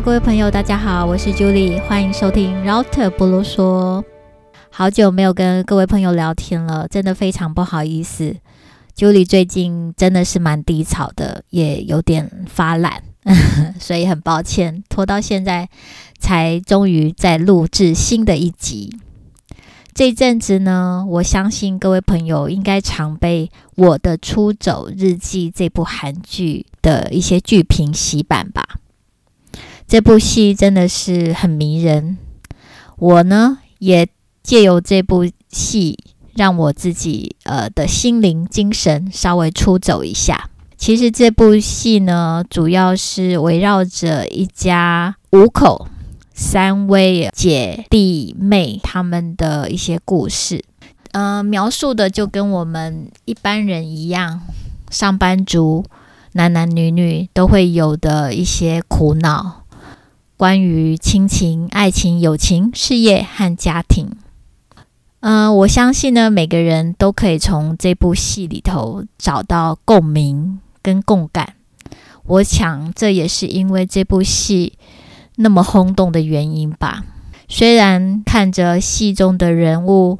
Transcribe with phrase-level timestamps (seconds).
[0.00, 4.02] 各位朋友，大家好，我是 Julie，欢迎收听 Router 不啰嗦。
[4.70, 8.34] 好久没有跟各位朋友聊天了，真的非常不好意思。
[8.96, 13.02] Julie 最近真的是蛮低潮的，也有点发懒，
[13.78, 15.68] 所以很抱歉，拖到现在
[16.18, 18.96] 才终于在录制新的一集。
[19.94, 28.66] 这阵子呢，我相信各位朋友应该常被《我的出走日记》这部韩剧的一些剧评洗版吧。
[29.92, 32.16] 这部戏真的是很迷人，
[32.96, 34.08] 我呢也
[34.42, 35.98] 借由这部戏，
[36.34, 40.48] 让我自己呃的心灵精神稍微出走一下。
[40.78, 45.86] 其实这部戏呢，主要是围绕着一家五口。
[46.32, 50.64] 三位姐弟妹他们的一些故事，
[51.10, 54.40] 呃，描述的就跟我们一般人一样，
[54.88, 55.84] 上班族
[56.32, 59.61] 男男女女都会有的一些苦恼，
[60.42, 64.10] 关于亲情、爱情、友情、事业和家庭。
[65.20, 71.54] 呃，我相信呢，每个人都可以从这部戏里头找到共鸣跟共感。
[72.24, 74.72] 我想这也是因为这部戏。
[75.36, 77.04] 那么轰动的原因吧。
[77.48, 80.18] 虽然看着戏中的人物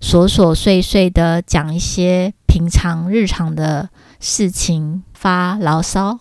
[0.00, 6.20] 琐琐碎碎的讲一些平常日常的事情发牢骚，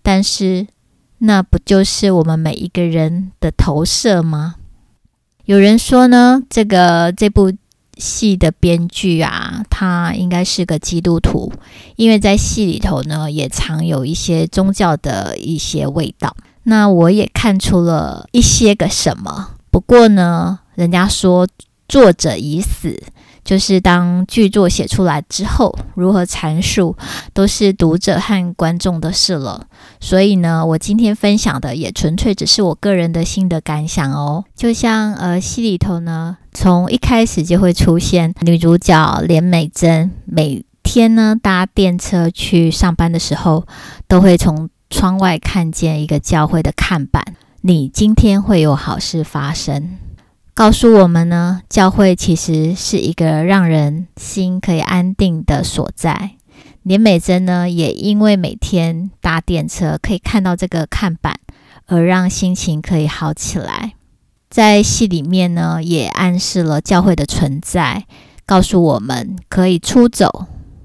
[0.00, 0.66] 但是
[1.22, 4.56] 那不就是我们每一个人的投射吗？
[5.44, 7.52] 有人说呢，这个这部
[7.98, 11.52] 戏的编剧啊，他应该是个基督徒，
[11.96, 16.34] 因为在戏里头呢，也常有一些宗教的一些味道。
[16.62, 21.46] 那我也看出了一些个什么，不过呢，人家说
[21.88, 23.02] 作者已死，
[23.44, 26.96] 就是当剧作写出来之后，如何阐述
[27.32, 29.66] 都是读者和观众的事了。
[30.00, 34.44] 所以呢，我今天分享的也纯粹只是我个人的心得感想哦。
[34.54, 43.66] 就像呃戏里头呢，从一开始就会出现女主角连美珍，每天呢搭电车去上班的时候，
[44.06, 47.24] 都会从窗外看见一个教会的看板，
[47.60, 49.96] 你今天会有好事发生，
[50.60, 56.32] 告诉我们呢，教会其实是一个让人心可以安定的所在。
[56.82, 61.40] 连美珍呢，也因为每天搭电车可以看到这个看板，
[61.86, 63.94] 而让心情可以好起来。
[64.50, 68.04] 在戏里面呢，也暗示了教会的存在，
[68.44, 70.44] 告诉我们可以出走，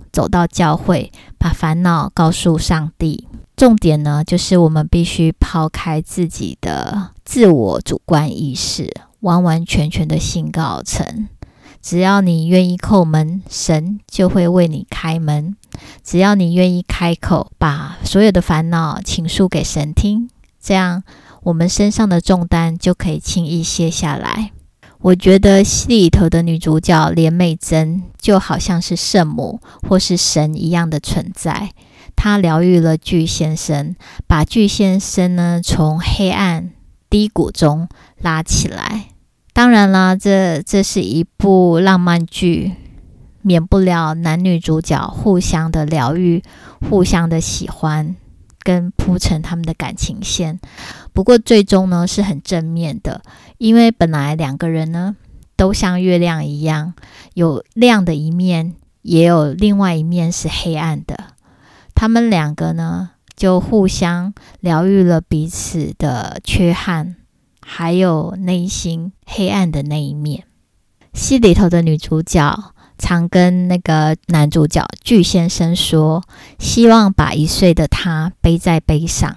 [0.09, 3.27] 走到教会，把烦恼告诉上帝。
[3.57, 8.89] 重点呢，就是我们必须抛开自己的自我主观意识，
[9.25, 11.27] 完完全全的信靠神。
[11.81, 15.55] 只要你愿意叩门，神就会为你开门；
[16.03, 20.29] 只要你愿意开口，把所有的烦恼倾诉给神听，
[20.61, 21.03] 这样
[21.43, 24.51] 我们身上的重担就可以轻易卸下来。
[25.01, 31.71] 我觉得戏里头的女主角连美珍就好像是圣母或是神一样的存在。
[32.15, 36.71] 她疗愈了巨先生，把巨先生呢从黑暗
[37.09, 37.87] 低谷中
[38.19, 39.09] 拉起来。
[39.55, 42.73] 当然啦，这这是一部浪漫剧，
[43.41, 46.43] 免不了男女主角互相的疗愈、
[46.89, 48.17] 互相的喜欢，
[48.63, 50.59] 跟铺陈他们的感情线。
[51.13, 53.21] 不过最终呢是很正面的，
[53.57, 55.15] 因为本来两个人呢
[55.55, 56.93] 都像月亮一样，
[57.33, 58.73] 有亮的一面，
[59.03, 61.17] 也有另外一面是黑暗的。
[61.95, 67.15] 他们两个呢，就互相疗愈了彼此的缺憾，
[67.67, 70.43] 还有内心黑暗的那一面。
[71.13, 76.21] 戏里头的女主角常跟那个男主角具先生说，
[76.59, 79.35] 希望把一岁的他背在背上，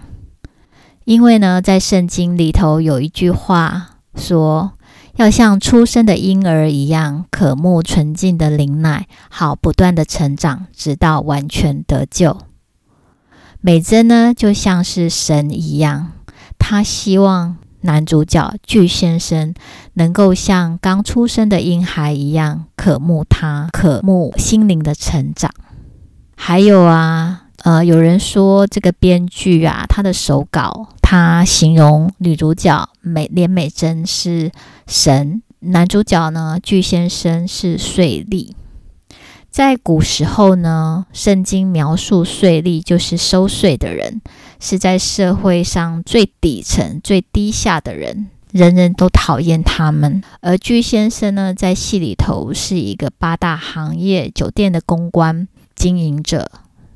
[1.05, 4.73] 因为呢，在圣经里头有一句话说，
[5.17, 12.39] 要像出生的婴儿一样渴慕纯净的灵奶，好不断的成长，直到完全得救。
[13.61, 16.13] 美珍呢，就像是神一样，
[16.59, 19.55] 她希望男主角具先生
[19.95, 25.51] 能够像刚出生的婴孩一样渴慕他，渴慕心灵的成长。
[26.37, 34.51] 还有啊，呃，有人说这个编剧啊，他的手稿，他形容女主角美连美珍是
[34.87, 38.53] 神，男主角呢具先生是税吏。
[39.51, 44.21] 在古时候呢，圣经描述税吏就是收税的人，
[44.61, 50.23] 是在社会上最底层、最低下的人，人人都讨厌他们。
[50.41, 56.51] 而居先生呢，在戏里头是一个八大行业酒店的公关经营者，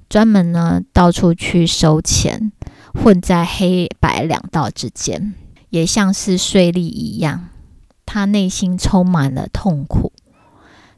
[0.09, 2.53] 专门呢到处去收钱，
[2.93, 5.35] 混在黑白两道之间，
[5.71, 7.49] 也像是税吏一样，
[8.07, 10.13] 他内心充满了痛苦。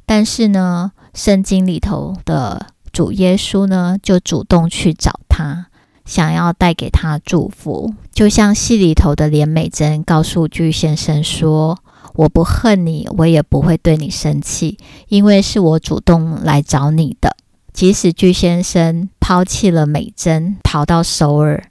[0.07, 5.67] 但是呢，圣经里头的主耶稣呢，就主动去找他，
[6.05, 7.95] 想要带给他祝福。
[8.13, 11.79] 就像戏里头的连美珍告诉具先生说
[12.15, 14.77] ：“我不恨你，我也不会对你生气，
[15.09, 17.37] 因为是我主动来找你的。”
[17.73, 21.65] 即使具先生抛弃了美珍，逃到首尔，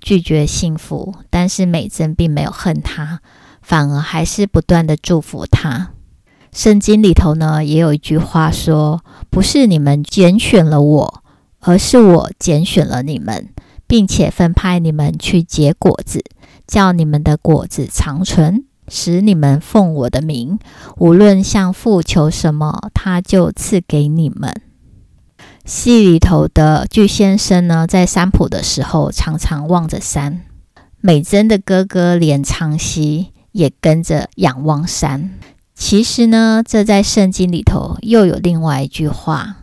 [0.00, 3.20] 拒绝幸福，但是美珍并没有恨他，
[3.62, 5.92] 反而还是不断地祝福他。
[6.56, 11.22] 圣经里头呢，也有一句话说：“不是你们拣选了我，
[11.60, 13.50] 而是我拣选了你们，
[13.86, 16.24] 并且分派你们去结果子，
[16.66, 20.58] 叫你们的果子长存，使你们奉我的名，
[20.96, 24.62] 无论向父求什么，他就赐给你们。”
[25.66, 30.40] 戏里头的巨先生呢，在山谱的时候常常望着山，
[31.02, 35.32] 美珍的哥哥连昌熙也跟着仰望山。
[35.78, 39.58] 其实呢，这在圣经里头又有另外一句话：“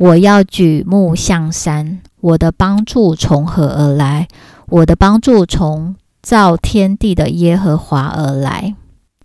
[0.00, 4.26] 我要举目向山，我的帮助从何而来？
[4.68, 8.74] 我的帮助从造天地的耶和华而来。”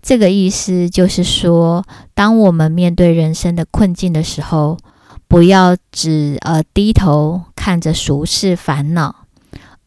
[0.03, 1.83] 这个意思就是说，
[2.13, 4.77] 当我们面对人生的困境的时候，
[5.27, 9.15] 不要只呃低头看着俗世烦恼，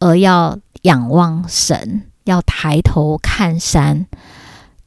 [0.01, 4.07] 而要仰望神，要抬头看山。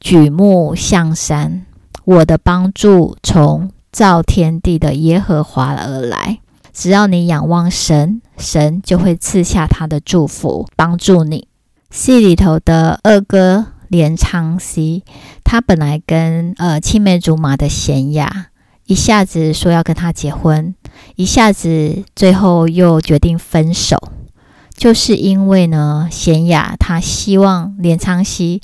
[0.01, 1.63] 举目向山，
[2.05, 6.39] 我的帮助从造天地的耶和华而来。
[6.73, 11.47] 只要你仰望神，神就会赐下他的祝福，帮助你。
[11.91, 15.03] 戏里头的二哥连昌熙，
[15.43, 18.47] 他本来跟呃青梅竹马的贤雅，
[18.87, 20.73] 一下子说要跟他结婚，
[21.15, 24.11] 一下子最后又决定分手，
[24.75, 28.61] 就是因为呢，贤雅他希望连昌熙。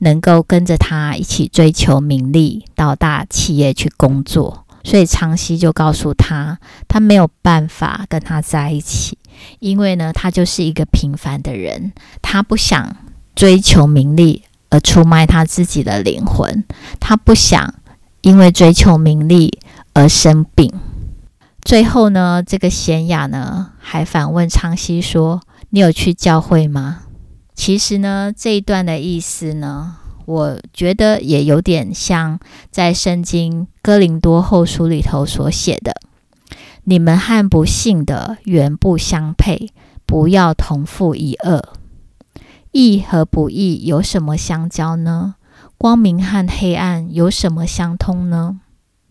[0.00, 6.58] 能够跟着他一起追求名利，到大企业去工作，所以昌熙就告诉他，
[6.88, 9.16] 他没有办法跟他在一起，
[9.58, 12.96] 因为呢，他就是一个平凡的人，他不想
[13.34, 16.64] 追求名利而出卖他自己的灵魂，
[16.98, 17.74] 他不想
[18.22, 19.58] 因为追求名利
[19.92, 20.72] 而生病。
[21.62, 27.00] 最后呢，这个贤雅呢还反问昌熙说：“你有去教会吗？”
[27.60, 32.40] 其实呢，这一段的意思呢，我觉得也有点像
[32.70, 35.92] 在圣经哥林多后书里头所写的
[36.84, 39.68] ：“你们和不信的原不相配，
[40.06, 41.62] 不要同负一轭。
[42.72, 45.34] 义和不义有什么相交呢？
[45.76, 48.58] 光明和黑暗有什么相通呢？”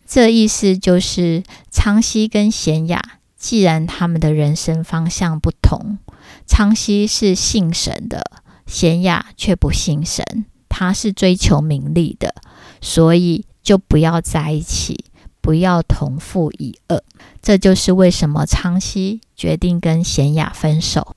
[0.07, 5.97] 这意思就是，昌熙跟贤雅，既然他们的人生方向不同。
[6.45, 8.29] 昌熙是信神的，
[8.67, 12.35] 贤雅却不信神，他是追求名利的，
[12.81, 15.05] 所以就不要在一起，
[15.41, 17.01] 不要同负一轭。
[17.41, 21.15] 这就是为什么昌熙决定跟贤雅分手。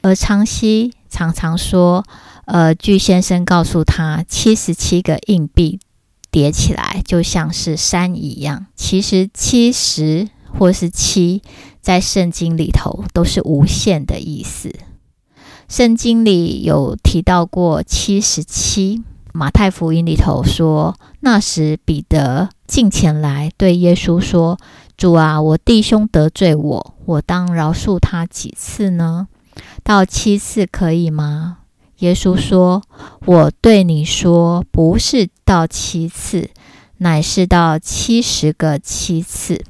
[0.00, 2.04] 而昌熙常常说，
[2.46, 5.80] 呃，具先生告诉他，七十七个硬币
[6.30, 8.66] 叠起来就像是山一样。
[8.74, 10.28] 其实七十
[10.58, 11.42] 或是七。
[11.80, 14.74] 在圣经里头都是无限的意思。
[15.68, 19.04] 圣经里有提到过七十七。
[19.32, 24.58] 马太福音里头说，那时彼得近前来对耶稣说
[24.96, 29.28] ：“主啊，我弟兄得罪我，我当饶恕他几次呢？
[29.84, 31.58] 到七次可以吗？”
[32.00, 32.82] 耶稣说
[33.26, 36.50] ：“我对你说，不是到七次，
[36.96, 39.62] 乃是到七十个七次。”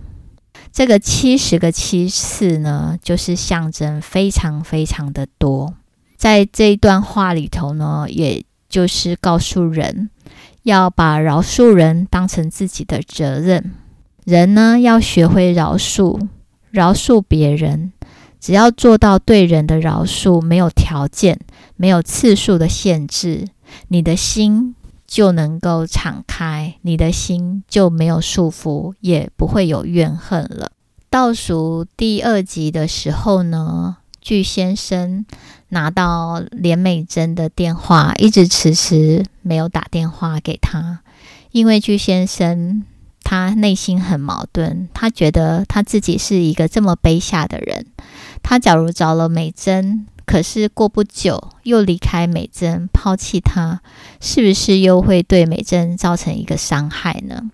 [0.76, 5.72] 这个七十个七次呢，就是象征非常非常的多。
[6.18, 10.10] 在这一段话里头呢，也就是告诉人
[10.64, 13.72] 要把饶恕人当成自己的责任。
[14.26, 16.28] 人呢，要学会饶恕，
[16.70, 17.92] 饶恕别人。
[18.38, 21.40] 只要做到对人的饶恕，没有条件，
[21.76, 23.48] 没有次数的限制，
[23.88, 24.74] 你的心
[25.06, 30.72] 就能够敞开，你的心就没有束缚，也不会有怨恨了。
[31.08, 35.24] 倒数第二集的时候呢，具先生
[35.68, 41.00] 拿到连美珍的电话，一直迟迟没有打电话给他，
[41.52, 42.84] 因为具先生
[43.22, 47.86] 他内心很矛盾，他觉得他自己是一个这么卑下的人，
[48.42, 50.06] 他假如找了美珍。
[50.26, 53.80] 可是过不久又离开美珍，抛弃她，
[54.20, 57.50] 是不是又会对美珍造成一个伤害呢？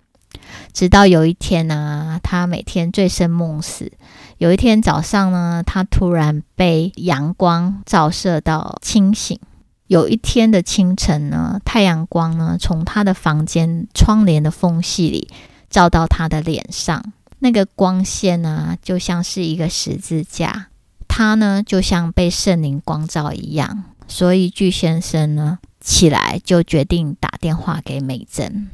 [0.73, 3.93] 直到有一天呢，他每天醉生梦死。
[4.39, 9.39] 有一天早上呢，他突然被阳光照射到清醒。
[9.87, 15.29] 有一天的清晨呢，太阳光呢从他的房间窗帘的缝隙里
[15.69, 20.69] 照到他的脸上，那个光线呢就像是一个十字架，
[21.15, 23.85] 他呢就像被圣灵光照一样。
[24.09, 28.71] 所以巨先生呢起来就决定打电话给美珍。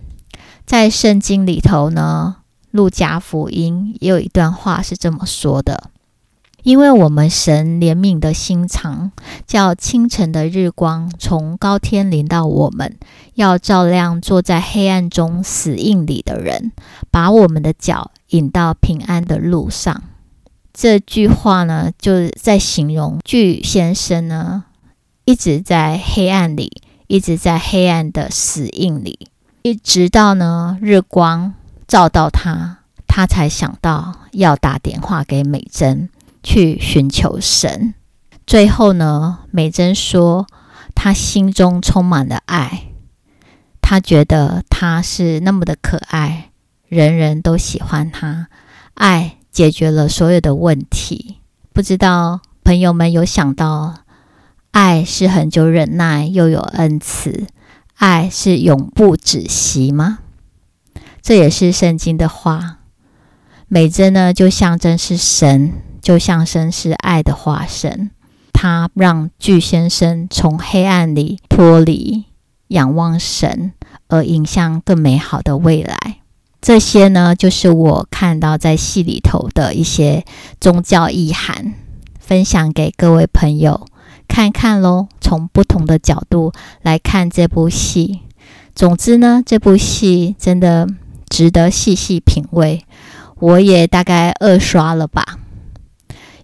[0.65, 2.37] 在圣经里头呢，
[2.71, 5.91] 路加福音也有一段话是这么说的。
[6.63, 9.11] 因为我们神怜悯的心肠，
[9.47, 12.97] 叫清晨的日光从高天临到我们，
[13.35, 16.73] 要照亮坐在黑暗中死荫里的人，
[17.11, 20.03] 把我们的脚引到平安的路上。
[20.81, 24.63] 这句话呢，就是在形容巨先生呢，
[25.25, 29.29] 一直在黑暗里，一直在黑暗的死印里，
[29.63, 31.55] 一直到呢日光
[31.89, 36.09] 照到他，他才想到要打电话给美珍。
[36.41, 37.95] 去寻求神。
[38.47, 40.47] 最后呢，美珍说，
[40.95, 42.85] 她心中充满了爱，
[43.83, 46.51] 她觉得她是那么的可爱，
[46.87, 48.47] 人人都喜欢她。
[48.95, 51.39] 爱解决了所有的问题。
[51.73, 54.05] 不知道朋友们有想到，
[54.71, 57.49] 爱是恒久忍耐，又有恩慈，
[57.97, 60.21] 爱是永不止息吗？
[61.21, 62.79] 这也是圣经的话。
[63.67, 65.73] 美珍呢，就象征是神。
[66.01, 68.13] 就象征是爱的化身，
[68.53, 72.27] 他让巨先生从黑暗里脱离，
[72.69, 73.73] 仰望神，
[74.07, 76.21] 而迎向更美好的未来。
[76.61, 80.25] 这些呢，就是我看到在戏里头的一些
[80.61, 81.75] 宗教意涵，
[82.19, 83.87] 分享给各位朋友
[84.27, 85.09] 看看喽。
[85.21, 88.21] 从不同的角度来看这部戏，
[88.75, 90.89] 总之呢，这部戏真的
[91.29, 92.83] 值得细细品味。
[93.41, 95.39] 我也大概二刷了吧。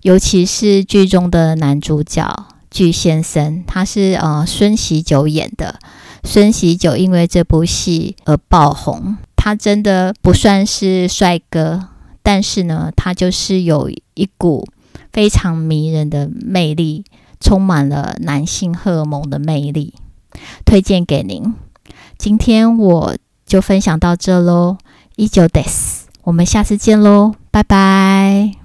[0.02, 5.80] 尤其是剧中的男主角巨先生，他是呃孙喜久演的。
[6.23, 11.88] 孙喜久因为这部戏而爆红，他真的不算是帅哥，
[12.22, 14.66] 但是呢，他就是有一股
[15.12, 17.04] 非常迷人的魅力，
[17.40, 19.92] 充满了男性荷尔蒙的魅力，
[20.64, 21.52] 推荐给您。
[22.16, 24.78] 今天我就分享到这喽，
[25.16, 28.63] 一九 days，，我们下次见喽，拜拜。